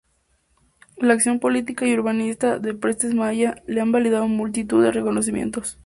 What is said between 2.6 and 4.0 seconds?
Prestes Maia le han